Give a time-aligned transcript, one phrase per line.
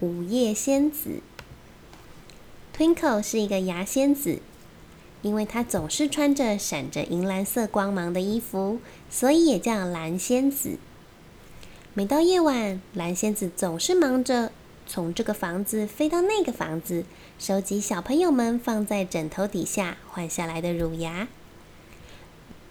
[0.00, 1.20] 午夜仙子。
[2.74, 4.38] Twinkle 是一个牙仙子，
[5.20, 8.78] 因为她总是穿着闪着银蓝色光芒的衣服，
[9.10, 10.78] 所以也叫蓝仙子。
[11.92, 14.52] 每到夜晚，蓝仙子总是忙着
[14.86, 17.04] 从这个房子飞到那个房子，
[17.38, 21.28] 收集小朋友们放在枕头底下换下来的乳牙。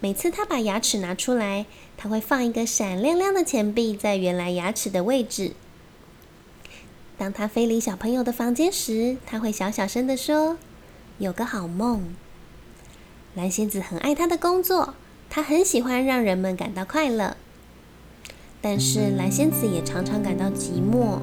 [0.00, 1.64] 每次他把牙齿拿出来，
[1.96, 5.52] 他会放一个闪亮亮的钱币在原来牙齿的位置。
[7.16, 10.58] 当他飞离小朋友的房间时，他会小小声的说
[11.18, 12.14] ：“有个好梦。”
[13.34, 14.94] 蓝仙子很爱她的工作，
[15.30, 17.36] 她很喜欢让人们感到快乐。
[18.60, 21.18] 但是蓝仙子也常常感到寂寞。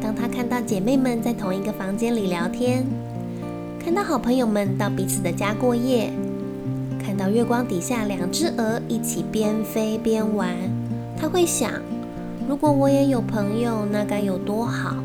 [0.00, 2.84] 当她看到姐妹们在同一个房间里聊天，
[3.82, 6.12] 看到好朋友们到彼此的家过夜。
[7.02, 10.56] 看到月光底下两只鹅一起边飞边玩，
[11.18, 11.70] 他会想：
[12.46, 14.96] 如果我也有朋友，那该有多好。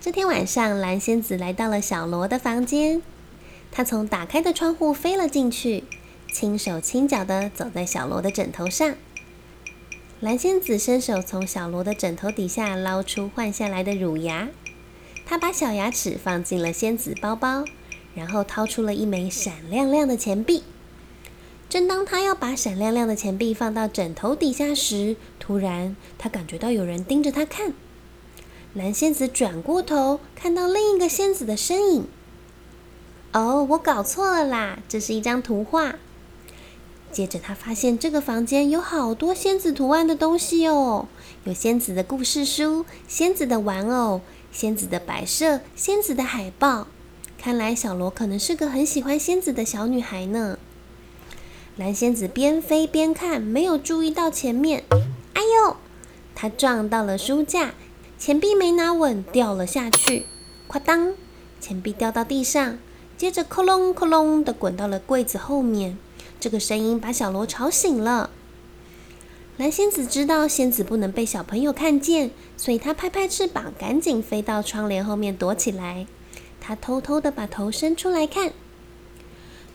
[0.00, 3.00] 这天晚上，蓝仙子来到了小罗的房间，
[3.70, 5.84] 她从打开的窗户飞了进去，
[6.32, 8.94] 轻手轻脚地走在小罗的枕头上。
[10.18, 14.48] 蓝仙子伸手从小罗的枕头底下捞出换下来的乳牙，
[15.24, 17.64] 她把小牙齿放进了仙子包包。
[18.12, 20.64] 然后掏出了一枚闪亮亮的钱币。
[21.70, 27.72] 正当他要把闪亮亮的钱币放到枕头底下时，突然他感觉到有人盯着他看。
[28.74, 32.08] 蓝仙子转过头，看到另一个仙子的身影。
[33.32, 35.94] 哦，我搞错了啦，这是一张图画。
[37.12, 41.06] 接着他发现这个房间有好多仙子图案的东西哦，
[41.44, 46.88] 有仙子的故事书、仙子的玩偶、仙子的摆设、仙子的海报。
[47.38, 50.58] 看来小罗可能是个很喜欢仙子的小女孩呢。
[51.80, 54.84] 蓝仙子边飞边看，没有注意到前面。
[55.32, 55.76] 哎呦！
[56.34, 57.72] 她撞到了书架，
[58.18, 60.26] 钱币没拿稳，掉了下去。
[60.68, 61.14] 哐当！
[61.58, 62.78] 钱币掉到地上，
[63.16, 65.96] 接着哐隆哐隆的滚到了柜子后面。
[66.38, 68.28] 这个声音把小罗吵醒了。
[69.56, 76.06] 蓝仙子知道仙子不能被小朋友看见，所以她拍拍翅膀，赶紧飞到窗帘后面躲起来。
[76.60, 78.52] 他偷偷的把头伸出来看，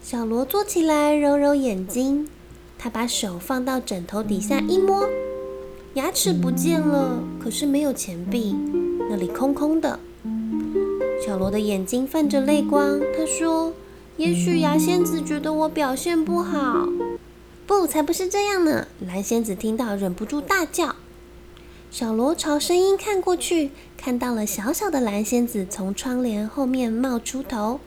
[0.07, 2.29] 小罗坐起来揉揉眼睛，
[2.77, 5.09] 他把手放到枕头底下一摸，
[5.95, 8.55] 牙齿不见了，可是没有钱币，
[9.09, 9.99] 那里空空的。
[11.25, 13.73] 小罗的眼睛泛着泪光，他说
[14.17, 16.87] ：“也许牙仙子觉得我表现不好。”
[17.65, 18.87] 不，才不是这样呢！
[18.99, 20.97] 蓝仙子听到忍不住大叫。
[21.89, 27.79] 小罗朝声音看过去，看到了小小的蓝仙子从窗帘后面冒出头。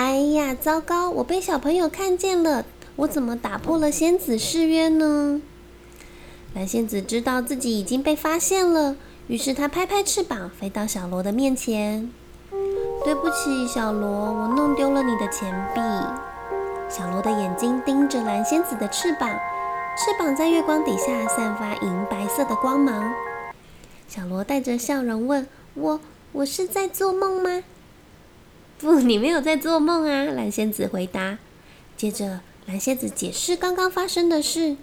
[0.00, 1.10] 哎呀，糟糕！
[1.10, 2.64] 我被小朋友看见了，
[2.96, 5.42] 我怎么打破了仙子誓约呢？
[6.54, 8.96] 蓝仙子知道自己已经被发现了，
[9.26, 12.10] 于是她拍拍翅膀，飞到小罗的面前。
[13.04, 15.80] 对不起，小罗，我弄丢了你的钱币。
[16.88, 19.28] 小罗的眼睛盯着蓝仙子的翅膀。
[19.98, 23.12] 翅膀在月光底下散发银白色的光芒。
[24.08, 26.00] 小罗带着笑容问我
[26.32, 27.62] ：“我是在做梦吗
[28.80, 31.38] ？”“不，你没有在做梦啊。”蓝仙子回答。
[31.96, 34.76] 接着，蓝仙子解释刚刚发生的事。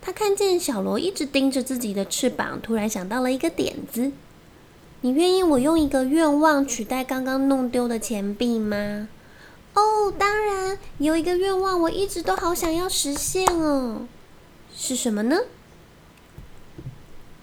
[0.00, 4.12] 他看见小罗一直盯着自己的翅膀，突然想到了一个点子
[5.02, 9.08] ：“你愿意我用一个愿望取代刚刚弄丢的钱币吗
[9.74, 14.06] ？”“哦，当然，有一个愿望我一直都好想要实现哦。”
[14.74, 15.36] 是什么呢？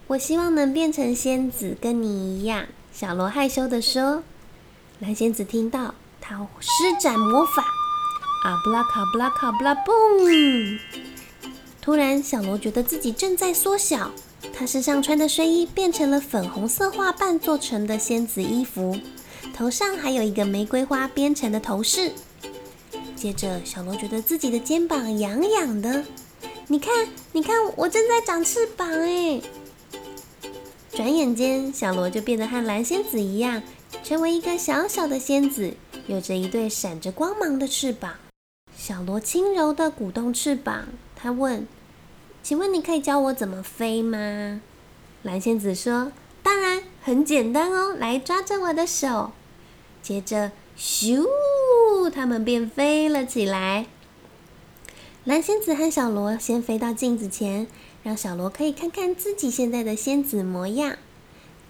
[0.08, 2.66] 我希望能变成仙子，跟你一样。
[2.92, 4.22] 小罗害羞的说。
[5.00, 6.68] 蓝仙子听到，他施
[6.98, 7.62] 展魔法，
[8.44, 10.78] 啊布拉卡布拉卡布拉嘣！
[11.82, 14.10] 突然，小罗觉得自己正在缩小，
[14.54, 18.98] 他身上穿的睡衣变成了粉红色花瓣做成的仙子衣服，
[19.54, 22.12] 头上还有一个玫瑰花编成的头饰。
[23.14, 26.04] 接着，小罗觉得自己的肩膀痒痒的。
[26.68, 29.42] 你看，你看，我正在长翅膀哎！
[30.90, 33.62] 转眼间，小罗就变得和蓝仙子一样，
[34.06, 35.74] 成为一个小小的仙子，
[36.06, 38.14] 有着一对闪着光芒的翅膀。
[38.76, 40.86] 小罗轻柔的鼓动翅膀，
[41.16, 41.66] 他问
[42.40, 44.60] ：“请问你可以教我怎么飞吗？”
[45.24, 49.32] 蓝仙子说：“当然，很简单哦，来抓着我的手。”
[50.00, 51.26] 接着，咻，
[52.08, 53.86] 他们便飞了起来。
[55.24, 57.66] 蓝仙子和小罗先飞到镜子前，
[58.04, 60.96] 让小罗可以看看自己现在的仙子模样。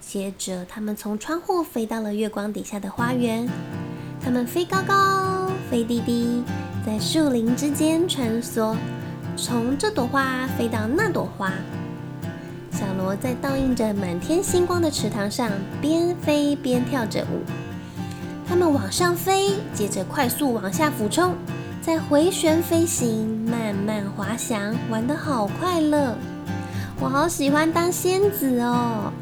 [0.08, 3.44] 接着，他们从窗户飞到了月光底下的花园。
[4.22, 6.44] 他们飞高高，飞低低，
[6.86, 8.76] 在树林之间穿梭，
[9.36, 11.52] 从这朵花飞到那朵花。
[12.70, 15.50] 小罗在倒映着满天星光的池塘上
[15.80, 17.42] 边飞边跳着舞。
[18.48, 21.34] 它们往上飞，接着快速往下俯冲，
[21.82, 26.14] 再回旋飞行，慢慢滑翔，玩得好快乐。
[27.00, 29.12] 我好喜欢当仙子哦！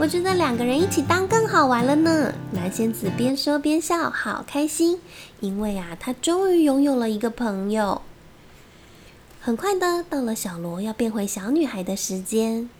[0.00, 2.32] 我觉得两个人一起当更好玩了呢。
[2.52, 5.00] 蓝仙子边说边笑，好开心，
[5.40, 8.00] 因为啊，她终于拥有了一个朋友。
[9.40, 12.70] 很快的，到了小罗要变回小女孩的时间。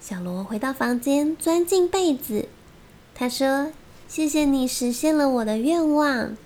[0.00, 2.48] 小罗回到房间，钻进被子。
[3.16, 3.72] 他说
[4.06, 6.36] ：“谢谢你实现了我的愿望。”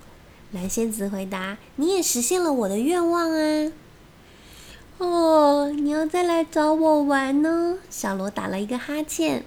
[0.51, 3.71] 蓝仙子回答：“你也实现了我的愿望啊。”
[4.97, 7.77] 哦，你要再来找我玩呢？
[7.91, 9.45] 小罗打了一个哈欠。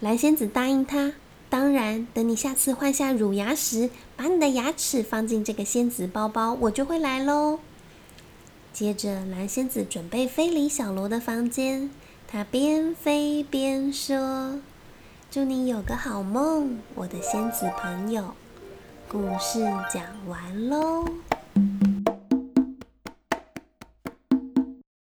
[0.00, 1.12] 蓝仙子答应他
[1.50, 7.58] ：“当然，等你下次换下乳牙时，把你的牙齿放进这个仙子包包，我就会来喽。”
[8.72, 11.90] 接着，蓝仙子准备飞离小罗的房间，
[12.26, 14.60] 她边飞边说
[15.30, 18.34] ：“祝你有个好梦，我的仙子朋友。”
[19.06, 19.60] 故事
[19.92, 21.04] 讲完喽。